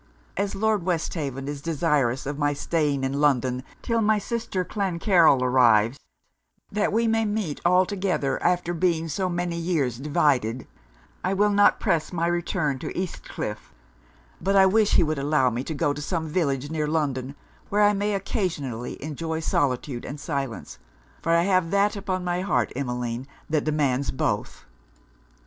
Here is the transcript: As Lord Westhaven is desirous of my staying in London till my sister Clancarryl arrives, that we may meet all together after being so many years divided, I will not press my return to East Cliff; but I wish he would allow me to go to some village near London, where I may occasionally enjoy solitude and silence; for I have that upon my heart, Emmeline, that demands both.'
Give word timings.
As 0.35 0.55
Lord 0.55 0.81
Westhaven 0.81 1.47
is 1.47 1.61
desirous 1.61 2.25
of 2.25 2.39
my 2.39 2.53
staying 2.53 3.03
in 3.03 3.21
London 3.21 3.61
till 3.83 4.01
my 4.01 4.17
sister 4.17 4.65
Clancarryl 4.65 5.43
arrives, 5.43 5.99
that 6.71 6.91
we 6.91 7.05
may 7.07 7.23
meet 7.23 7.61
all 7.63 7.85
together 7.85 8.41
after 8.41 8.73
being 8.73 9.07
so 9.07 9.29
many 9.29 9.57
years 9.57 9.99
divided, 9.99 10.65
I 11.23 11.35
will 11.35 11.51
not 11.51 11.79
press 11.79 12.11
my 12.11 12.25
return 12.25 12.79
to 12.79 12.97
East 12.97 13.29
Cliff; 13.29 13.71
but 14.41 14.55
I 14.55 14.65
wish 14.65 14.93
he 14.93 15.03
would 15.03 15.19
allow 15.19 15.51
me 15.51 15.63
to 15.65 15.73
go 15.75 15.93
to 15.93 16.01
some 16.01 16.27
village 16.27 16.71
near 16.71 16.87
London, 16.87 17.35
where 17.69 17.83
I 17.83 17.93
may 17.93 18.15
occasionally 18.15 18.99
enjoy 19.03 19.39
solitude 19.39 20.03
and 20.03 20.19
silence; 20.19 20.79
for 21.21 21.31
I 21.31 21.43
have 21.43 21.69
that 21.69 21.95
upon 21.95 22.23
my 22.23 22.41
heart, 22.41 22.73
Emmeline, 22.75 23.27
that 23.51 23.65
demands 23.65 24.09
both.' 24.09 24.65